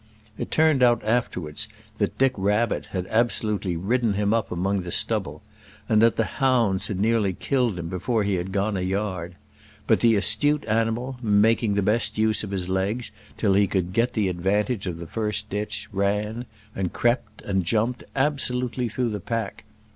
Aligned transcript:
It 0.35 0.49
turned 0.49 0.81
out 0.81 1.03
afterwards 1.03 1.67
that 1.99 2.17
Dick 2.17 2.33
Rabbit 2.35 2.87
had 2.87 3.05
absolutely 3.11 3.77
ridden 3.77 4.13
him 4.15 4.33
up 4.33 4.51
among 4.51 4.81
the 4.81 4.89
stubble, 4.91 5.43
and 5.87 6.01
that 6.01 6.15
the 6.15 6.25
hounds 6.41 6.87
had 6.87 6.99
nearly 6.99 7.33
killed 7.33 7.77
him 7.77 7.87
before 7.87 8.23
he 8.23 8.33
had 8.33 8.51
gone 8.51 8.75
a 8.75 8.81
yard. 8.81 9.35
But 9.85 9.99
the 9.99 10.15
astute 10.15 10.65
animal, 10.65 11.17
making 11.21 11.75
the 11.75 11.83
best 11.83 12.17
use 12.17 12.43
of 12.43 12.49
his 12.49 12.67
legs 12.67 13.11
till 13.37 13.53
he 13.53 13.67
could 13.67 13.93
get 13.93 14.13
the 14.13 14.27
advantage 14.27 14.87
of 14.87 14.97
the 14.97 15.05
first 15.05 15.51
ditch, 15.51 15.87
ran, 15.93 16.45
and 16.75 16.91
crept, 16.91 17.43
and 17.43 17.63
jumped 17.63 18.03
absolutely 18.15 18.89
through 18.89 19.09
the 19.11 19.19
pack. 19.19 19.65